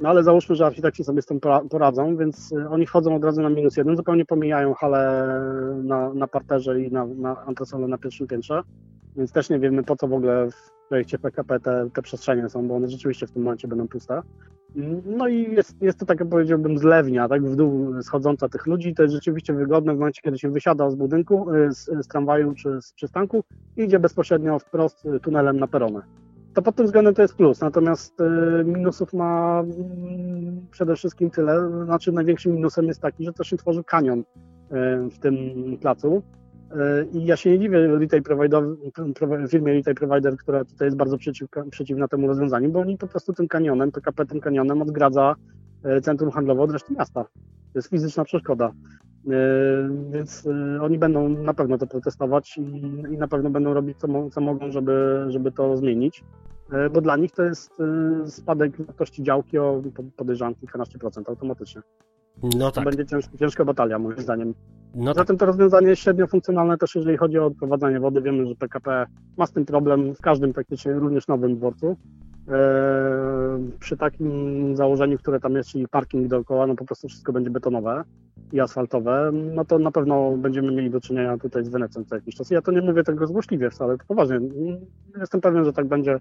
[0.00, 3.42] No ale załóżmy, że architekci sobie z tym poradzą, więc e, oni wchodzą od razu
[3.42, 5.28] na minus jeden, zupełnie pomijają halę
[5.84, 7.36] na, na parterze i na, na
[7.88, 8.62] na pierwszym piętrze,
[9.18, 10.48] więc też nie wiemy po co w ogóle
[10.88, 14.22] projekcie PKP te, te przestrzenie są, bo one rzeczywiście w tym momencie będą puste.
[15.04, 18.94] No i jest, jest to tak, jak powiedziałbym, zlewnia, tak w dół schodząca tych ludzi.
[18.94, 22.54] To jest rzeczywiście wygodne w momencie, kiedy się wysiada z budynku, y, z, z tramwaju
[22.54, 23.44] czy z przystanku
[23.76, 26.02] i idzie bezpośrednio wprost tunelem na peronę.
[26.54, 31.84] To pod tym względem to jest plus, natomiast y, minusów ma mm, przede wszystkim tyle,
[31.84, 34.24] znaczy największym minusem jest taki, że to się tworzy kanion y,
[35.10, 35.34] w tym
[35.80, 36.22] placu,
[37.12, 37.78] i ja się nie dziwię
[39.48, 43.32] firmie retail provider, która tutaj jest bardzo przeciw, przeciwna temu rozwiązaniu, bo oni po prostu
[43.32, 45.34] tym kanionem, PKP tym kanionem odgradza
[45.84, 47.24] e, centrum handlowe od reszty miasta.
[47.72, 48.66] To jest fizyczna przeszkoda.
[48.66, 49.30] E,
[50.10, 52.58] więc e, oni będą na pewno to protestować
[53.10, 56.24] i na pewno będą robić co, co mogą, żeby, żeby to zmienić,
[56.92, 57.72] bo dla nich to jest
[58.26, 59.82] spadek wartości działki o
[60.16, 61.82] podejrzewam kilkanaście procent automatycznie.
[62.42, 62.84] No tak.
[62.84, 64.54] To będzie cięż, ciężka batalia, moim zdaniem.
[64.94, 65.40] No Zatem tak.
[65.40, 68.22] to rozwiązanie jest średnio funkcjonalne też, jeżeli chodzi o odprowadzanie wody.
[68.22, 71.96] Wiemy, że PKP ma z tym problem w każdym praktycznie, również nowym dworcu.
[72.48, 77.50] Eee, przy takim założeniu, które tam jest, czyli parking dookoła, no po prostu wszystko będzie
[77.50, 78.04] betonowe
[78.52, 82.34] i asfaltowe, no to na pewno będziemy mieli do czynienia tutaj z Wenecją co jakiś
[82.34, 82.50] czas.
[82.50, 84.40] Ja to nie mówię tego złośliwie wcale, to poważnie.
[85.20, 86.18] Jestem pewien, że tak będzie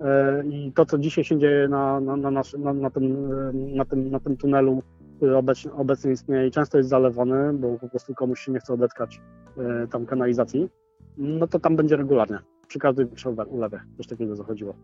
[0.00, 3.28] eee, i to, co dzisiaj się dzieje na, na, na, nasz, na, na, tym,
[3.76, 4.82] na, tym, na tym tunelu
[5.18, 8.74] który obecnie, obecnie istnieje i często jest zalewany, bo po prostu komuś się nie chce
[8.74, 9.20] odetkać
[9.58, 10.68] e, tam kanalizacji,
[11.16, 12.38] no to tam będzie regularnie.
[12.68, 13.06] Przy każdej
[13.48, 14.74] ulewie coś takiego zachodziło.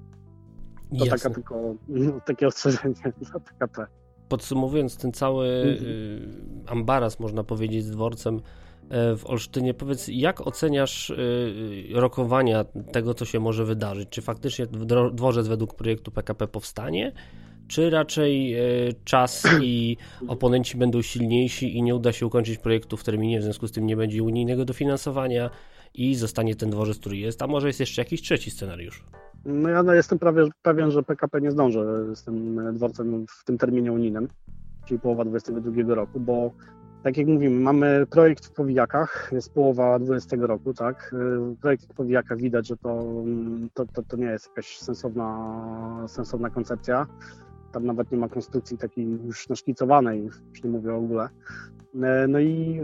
[0.99, 2.94] To taka tylko, no, takie ostrzeżenie
[3.31, 3.87] dla PKP.
[4.29, 5.47] Podsumowując ten cały.
[5.47, 6.29] Y,
[6.66, 8.40] ambaras, można powiedzieć, z dworcem
[8.88, 14.09] e, w Olsztynie, powiedz, jak oceniasz y, rokowania tego, co się może wydarzyć?
[14.09, 14.66] Czy faktycznie
[15.12, 17.12] dworzec według projektu PKP powstanie?
[17.68, 18.61] Czy raczej e,
[19.05, 19.96] czas i
[20.29, 23.87] oponenci będą silniejsi i nie uda się ukończyć projektu w terminie, w związku z tym
[23.87, 25.50] nie będzie unijnego dofinansowania
[25.94, 29.05] i zostanie ten dworzec, który jest, a może jest jeszcze jakiś trzeci scenariusz?
[29.44, 33.59] No ja no jestem prawie pewien, że PKP nie zdąży z tym dworcem w tym
[33.59, 34.29] terminie unijnym,
[34.85, 36.50] czyli połowa 2022 roku, bo
[37.05, 41.14] tak jak mówimy, mamy projekt w Powijakach, jest połowa 20 roku, tak?
[41.61, 43.05] Projekt w Powijakach widać, że to,
[43.74, 47.07] to, to, to nie jest jakaś sensowna, sensowna koncepcja.
[47.75, 51.29] Tam nawet nie ma konstrukcji takiej już naszkicowanej, już nie mówię o ogóle.
[52.29, 52.81] No i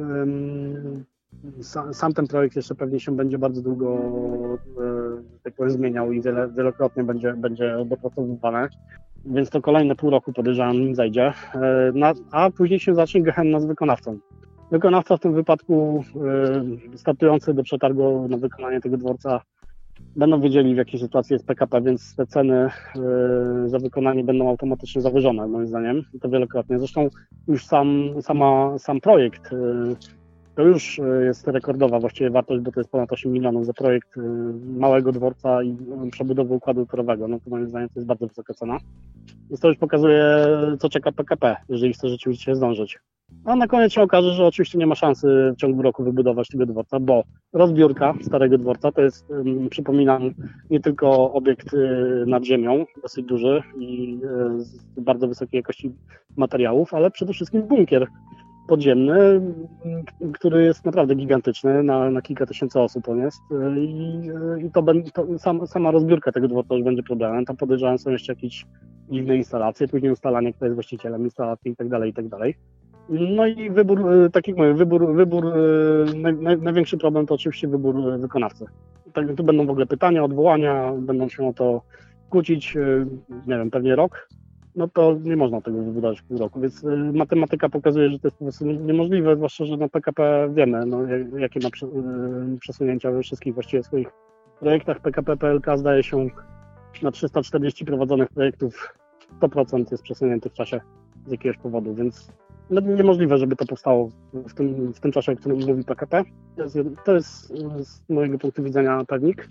[1.92, 3.98] sam, ten projekt jeszcze pewnie się będzie bardzo długo
[5.42, 6.22] tak powiem, zmieniał i
[6.57, 8.68] wielokrotnie będzie, będzie dopracowywany
[9.24, 11.92] więc to kolejne pół roku podejrzewam nim zajdzie, e,
[12.31, 14.18] a później się zacznie gehenna z wykonawcą.
[14.70, 16.05] Wykonawca w tym wypadku
[16.94, 19.40] e, startujący do przetargu na wykonanie tego dworca
[20.16, 22.70] będą wiedzieli w jakiej sytuacji jest PKP, więc te ceny e,
[23.66, 26.78] za wykonanie będą automatycznie zawyżone moim zdaniem, to wielokrotnie.
[26.78, 27.08] Zresztą
[27.48, 29.50] już sam, sama, sam projekt
[30.54, 34.18] to już e, jest rekordowa właściwie wartość, bo to jest ponad 8 milionów za projekt
[34.18, 34.20] e,
[34.78, 37.28] małego dworca i e, przebudowy układu torowego.
[37.28, 38.78] No to moim zdaniem to jest bardzo wysoka cena.
[39.50, 40.24] Więc to już pokazuje,
[40.78, 42.98] co czeka PKP, jeżeli chce rzeczywiście zdążyć.
[43.44, 46.66] A na koniec się okaże, że oczywiście nie ma szansy w ciągu roku wybudować tego
[46.66, 49.26] dworca, bo rozbiórka starego dworca to jest,
[49.70, 50.30] przypominam,
[50.70, 51.76] nie tylko obiekt
[52.26, 54.20] nad ziemią, dosyć duży i
[54.56, 55.92] z bardzo wysokiej jakości
[56.36, 58.06] materiałów, ale przede wszystkim bunkier
[58.70, 59.40] podziemny,
[60.33, 63.40] który jest naprawdę gigantyczny, na, na kilka tysięcy osób on jest
[63.76, 64.20] i,
[64.66, 64.83] i to,
[65.14, 67.44] to sam, sama rozbiórka tego dworca już będzie problemem.
[67.44, 68.66] Tam podejrzewam są jeszcze jakieś
[69.11, 72.24] dziwne instalacje, później ustalanie, kto jest właścicielem instalacji i tak dalej, i tak.
[73.09, 75.52] No i wybór, tak jak mówię, wybór, wybór
[76.16, 78.64] naj, największy problem to oczywiście wybór wykonawcy.
[79.12, 81.83] Tak, tu będą w ogóle pytania, odwołania, będą się o to
[82.30, 82.74] kłócić,
[83.46, 84.28] nie wiem, pewnie rok,
[84.76, 88.28] no to nie można tego wybudować w pół roku, więc y, matematyka pokazuje, że to
[88.28, 90.98] jest po prostu niemożliwe, zwłaszcza, że na PKP wiemy, no,
[91.38, 94.09] jakie ma y, przesunięcia we wszystkich właściwie swoich
[94.61, 95.00] projektach.
[95.00, 96.26] PKP PLK zdaje się
[97.02, 98.94] na 340 prowadzonych projektów
[99.40, 100.80] 100% jest przesunięty w czasie
[101.26, 102.33] z jakiegoś powodu, więc
[102.70, 106.24] no, niemożliwe, żeby to powstało w tym, w tym czasie, o którym mówi PKP.
[106.56, 109.48] To jest, to jest z mojego punktu widzenia pewnik.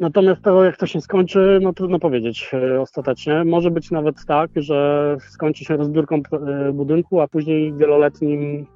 [0.00, 3.44] Natomiast to, jak to się skończy, no trudno powiedzieć e, ostatecznie.
[3.44, 8.66] Może być nawet tak, że skończy się rozbiórką e, budynku, a później wieloletnim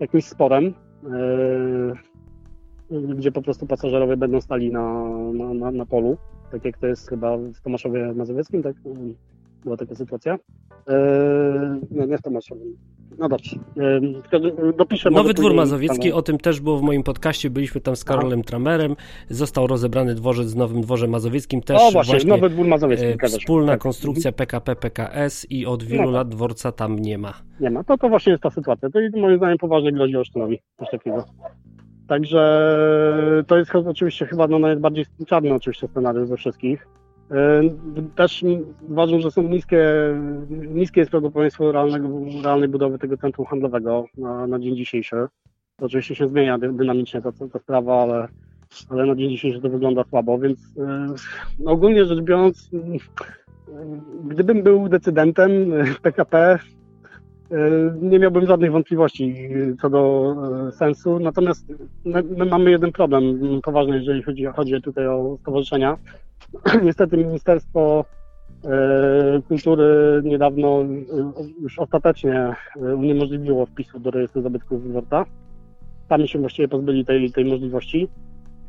[0.00, 1.10] jakimś sporem, e,
[2.90, 6.16] gdzie po prostu pasażerowie będą stali na, na, na, na polu,
[6.52, 8.76] tak jak to jest chyba w Tomaszowie Mazowieckim, tak?
[9.64, 10.38] Była taka sytuacja.
[11.90, 12.60] Nie, nie w Tomaszowie.
[13.18, 13.56] No dobrze.
[14.76, 18.42] Dopiszę Nowy Dwór Mazowiecki, o tym też było w moim podcaście, byliśmy tam z Karolem
[18.42, 18.96] Tramerem,
[19.28, 23.28] został rozebrany dworzec z Nowym Dworze Mazowieckim, też o, właśnie, właśnie Nowy Dwór Mazowiecki, e,
[23.28, 23.80] wspólna tak.
[23.80, 26.10] konstrukcja PKP, PKS i od wielu no.
[26.10, 27.32] lat dworca tam nie ma.
[27.60, 30.90] Nie ma, to to właśnie jest ta sytuacja, to moim zdaniem poważnie grozi Olsztynowi, coś
[30.90, 31.24] takiego.
[32.08, 32.72] Także
[33.46, 36.86] to jest oczywiście chyba no, najbardziej czarny oczywiście scenariusz ze wszystkich.
[37.30, 37.62] E,
[38.16, 38.44] też
[38.88, 39.84] uważam, że są niskie,
[40.50, 42.08] niskie jest prawdopodobieństwo realnego,
[42.44, 45.16] realnej budowy tego centrum handlowego na, na dzień dzisiejszy.
[45.76, 48.28] To oczywiście się zmienia dynamicznie ta, ta sprawa, ale,
[48.88, 50.58] ale na dzień dzisiejszy to wygląda słabo, więc
[51.58, 52.70] no ogólnie rzecz biorąc,
[54.24, 55.50] gdybym był decydentem
[56.02, 56.58] PKP,
[58.02, 59.34] nie miałbym żadnych wątpliwości
[59.80, 60.34] co do
[60.72, 61.18] sensu.
[61.18, 61.66] Natomiast
[62.04, 65.98] my, my mamy jeden problem poważny, jeżeli chodzi, chodzi tutaj o stowarzyszenia.
[66.84, 68.04] Niestety Ministerstwo
[68.64, 70.86] e, Kultury niedawno e,
[71.62, 75.24] już ostatecznie e, uniemożliwiło wpisu do rejestru zabytków Wyworta.
[76.08, 78.08] Tam się właściwie pozbyli tej, tej możliwości.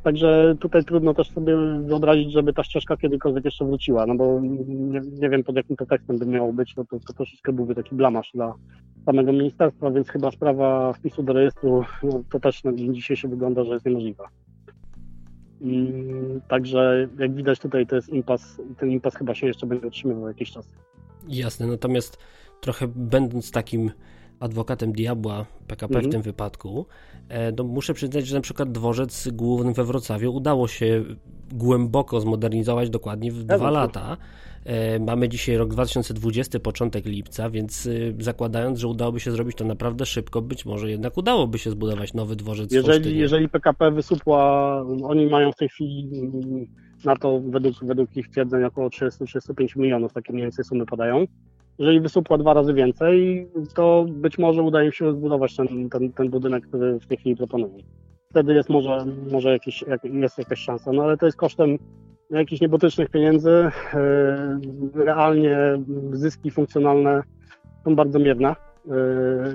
[0.03, 4.99] Także tutaj trudno też sobie wyobrazić, żeby ta ścieżka kiedykolwiek jeszcze wróciła, no bo nie,
[4.99, 8.31] nie wiem pod jakim pretekstem by miało być, no to, to troszeczkę byłby taki blamasz
[8.33, 8.53] dla
[9.05, 13.63] samego ministerstwa, więc chyba sprawa wpisu do rejestru no, to też na dzień dzisiejszy wygląda,
[13.63, 14.29] że jest niemożliwa.
[15.61, 15.93] I
[16.47, 20.51] także jak widać tutaj to jest impas, ten impas chyba się jeszcze będzie utrzymywał jakiś
[20.51, 20.69] czas.
[21.27, 22.17] Jasne, natomiast
[22.61, 23.91] trochę będąc takim
[24.41, 26.11] adwokatem diabła PKP mhm.
[26.11, 26.85] w tym wypadku,
[27.29, 31.03] e, no muszę przyznać, że na przykład dworzec główny we Wrocławiu udało się
[31.51, 34.17] głęboko zmodernizować dokładnie w dwa lata.
[34.65, 39.65] E, mamy dzisiaj rok 2020, początek lipca, więc y, zakładając, że udałoby się zrobić to
[39.65, 45.25] naprawdę szybko, być może jednak udałoby się zbudować nowy dworzec jeżeli, jeżeli PKP wysupła, oni
[45.25, 46.09] mają w tej chwili
[47.05, 51.25] na to według, według ich twierdzeń około 30-35 milionów, takie mniej więcej sumy padają.
[51.81, 56.29] Jeżeli wysupła dwa razy więcej, to być może uda im się zbudować ten, ten, ten
[56.29, 57.77] budynek, który w tej chwili proponują.
[58.29, 61.77] Wtedy jest może, może jakieś, jest jakaś szansa, no ale to jest kosztem
[62.29, 63.49] jakichś niebotycznych pieniędzy.
[63.49, 64.59] E,
[64.95, 65.57] realnie
[66.11, 67.23] zyski funkcjonalne
[67.85, 68.55] są bardzo mierne e,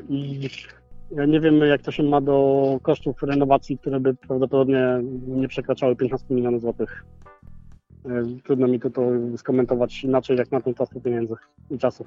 [0.08, 0.48] i
[1.28, 6.34] nie wiemy, jak to się ma do kosztów renowacji, które by prawdopodobnie nie przekraczały 15
[6.34, 7.04] milionów złotych.
[8.44, 9.02] Trudno mi to, to
[9.36, 11.34] skomentować inaczej, jak na tą czasy pieniędzy
[11.70, 12.04] i czasu.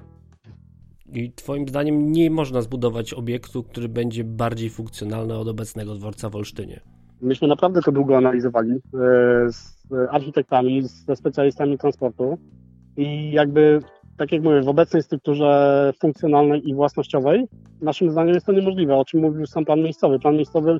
[1.12, 6.36] I Twoim zdaniem nie można zbudować obiektu, który będzie bardziej funkcjonalny od obecnego dworca w
[6.36, 6.80] Olsztynie?
[7.20, 8.78] Myśmy naprawdę to długo analizowali e,
[9.52, 12.38] z architektami, ze specjalistami transportu
[12.96, 13.80] i jakby,
[14.16, 17.44] tak jak mówię, w obecnej strukturze funkcjonalnej i własnościowej,
[17.80, 20.18] naszym zdaniem jest to niemożliwe, o czym mówił sam plan miejscowy.
[20.18, 20.78] Plan miejscowy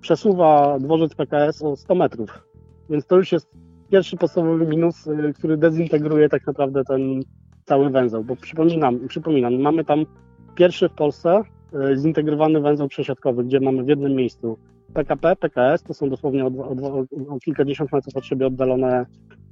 [0.00, 2.42] przesuwa dworzec PKS o 100 metrów,
[2.90, 3.48] więc to już jest
[3.90, 7.22] pierwszy podstawowy minus, e, który dezintegruje tak naprawdę ten
[7.64, 10.06] cały węzeł, bo przypominam, przypominam mamy tam
[10.54, 11.42] pierwszy w Polsce
[11.74, 14.58] e, zintegrowany węzeł przesiadkowy, gdzie mamy w jednym miejscu
[14.94, 19.06] PKP, PKS, to są dosłownie o, o, o kilkadziesiąt metrów od siebie oddalone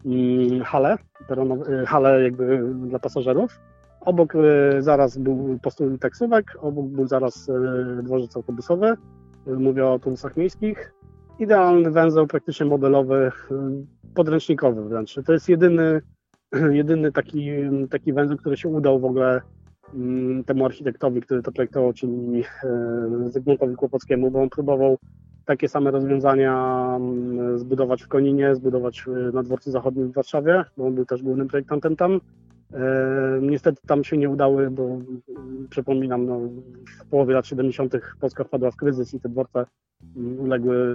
[0.07, 0.99] mm, hale,
[1.31, 3.61] e, hale jakby dla pasażerów.
[4.01, 7.51] Obok e, zaraz był postój taksówek, obok był zaraz
[8.03, 8.95] dworzec autobusowy,
[9.47, 10.98] mówię o autobusach miejskich.
[11.39, 13.33] Idealny węzeł, praktycznie modelowy,
[14.15, 15.15] podręcznikowy wręcz.
[15.27, 16.01] To jest jedyny
[16.71, 17.51] jedyny taki,
[17.91, 19.41] taki węzeł, który się udał w ogóle
[20.47, 22.45] temu architektowi, który to projektował, czyli
[23.27, 24.99] Zygmuntowi Kłopockiemu, bo on próbował
[25.45, 26.99] takie same rozwiązania
[27.57, 31.49] zbudować w Koninie, zbudować e, na dworcu zachodnim w Warszawie, bo on był też głównym
[31.49, 32.21] projektantem tam.
[33.41, 35.23] Niestety tam się nie udały, bo mm,
[35.71, 36.41] przypominam, no,
[37.01, 37.95] w połowie lat 70.
[38.21, 39.67] Polska wpadła w kryzys i te dworce
[40.39, 40.95] uległy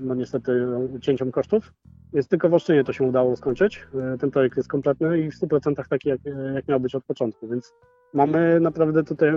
[0.00, 0.66] no niestety
[1.00, 1.72] cięciom kosztów.
[2.12, 3.86] Jest tylko w Olsztynie to się udało skończyć.
[4.14, 6.20] E, ten projekt jest kompletny i w 100% taki, jak,
[6.54, 7.74] jak miał być od początku, więc
[8.12, 9.30] mamy naprawdę tutaj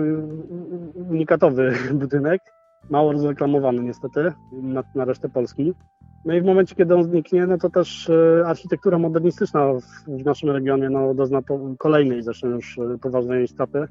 [0.94, 2.40] unikatowy budynek,
[2.90, 5.74] mało rozreklamowany niestety na, na resztę Polski.
[6.24, 10.24] No i w momencie, kiedy on zniknie, no to też e, architektura modernistyczna w, w
[10.24, 11.40] naszym regionie no, dozna
[11.78, 13.88] kolejnej zresztą już e, poważnej straty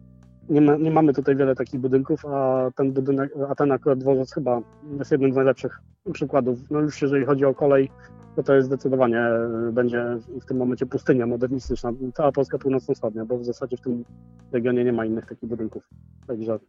[0.49, 4.33] nie, ma, nie mamy tutaj wiele takich budynków, a ten budynek, a ten akurat dworzec
[4.33, 4.61] chyba
[4.99, 5.81] jest jednym z najlepszych
[6.13, 6.59] przykładów.
[6.71, 7.89] No już jeżeli chodzi o kolej,
[8.35, 13.37] to to jest zdecydowanie, e, będzie w tym momencie pustynia modernistyczna, cała Polska północno-wschodnia, bo
[13.37, 14.03] w zasadzie w tym
[14.51, 15.89] regionie nie ma innych takich budynków.
[16.27, 16.59] Także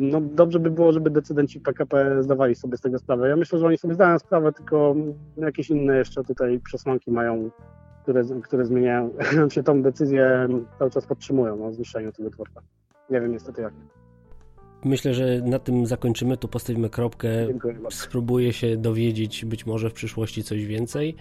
[0.00, 3.28] no dobrze by było, żeby decydenci PKP zdawali sobie z tego sprawę.
[3.28, 4.94] Ja myślę, że oni sobie zdają sprawę, tylko
[5.36, 7.50] jakieś inne jeszcze tutaj przesłanki mają
[8.02, 9.10] które, które zmieniają
[9.54, 12.62] się tą decyzję, cały czas podtrzymują o zniszczeniu tego dworca.
[13.10, 13.74] Nie wiem niestety jak.
[14.84, 17.28] Myślę, że na tym zakończymy, tu postawimy kropkę.
[17.90, 21.16] Spróbuję się dowiedzieć być może w przyszłości coś więcej.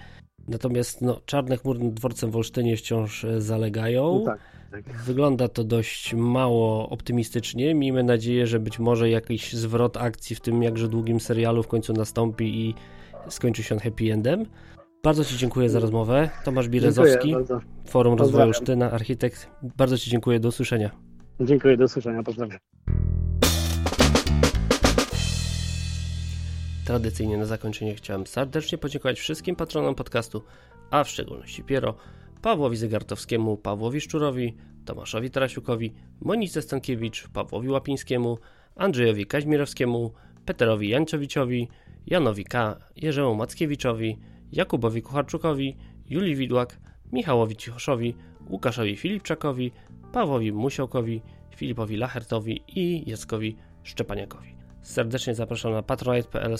[0.47, 4.19] Natomiast no, czarne chmury nad dworcem w Olsztynie wciąż e, zalegają.
[4.19, 4.39] No tak,
[4.71, 4.83] tak.
[5.05, 7.75] Wygląda to dość mało optymistycznie.
[7.75, 11.93] Miejmy nadzieję, że być może jakiś zwrot akcji w tym jakże długim serialu w końcu
[11.93, 12.75] nastąpi i
[13.29, 14.45] skończy się on happy endem.
[15.03, 16.29] Bardzo Ci dziękuję za rozmowę.
[16.45, 17.35] Tomasz Birezowski,
[17.87, 19.49] Forum Rozwoju Sztyna, architekt.
[19.77, 20.39] Bardzo Ci dziękuję.
[20.39, 20.89] Do usłyszenia.
[21.39, 22.23] Dziękuję, do usłyszenia.
[22.23, 22.59] Pozdrawiam.
[26.85, 30.43] Tradycyjnie na zakończenie chciałem serdecznie podziękować wszystkim patronom podcastu,
[30.91, 31.95] a w szczególności Piero,
[32.41, 38.37] Pawłowi Zygartowskiemu, Pawłowi Szczurowi, Tomaszowi Tarasiukowi, Monice Stankiewicz, Pawłowi Łapińskiemu,
[38.75, 40.13] Andrzejowi Kaźmirowskiemu,
[40.45, 41.67] Peterowi Janczowiczowi,
[42.07, 44.17] Janowi K., Jerzemu Mackiewiczowi,
[44.51, 45.77] Jakubowi Kucharczukowi,
[46.09, 46.79] Julii Widłak,
[47.11, 48.15] Michałowi Cichoszowi,
[48.49, 49.71] Łukaszowi Filipczakowi,
[50.13, 51.21] Pawłowi Musiołkowi,
[51.55, 54.55] Filipowi Lachertowi i Jackowi Szczepaniakowi.
[54.81, 56.55] Serdecznie zapraszam na patronite.pl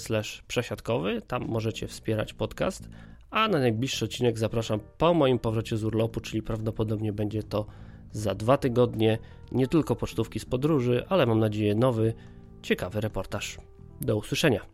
[0.48, 2.90] przesiadkowy, tam możecie wspierać podcast,
[3.32, 7.66] a na najbliższy odcinek zapraszam po moim powrocie z urlopu, czyli prawdopodobnie będzie to
[8.12, 9.18] za dwa tygodnie,
[9.52, 12.14] nie tylko pocztówki z podróży, ale mam nadzieję nowy,
[12.62, 13.58] ciekawy reportaż.
[14.02, 14.66] Do usłyszenia.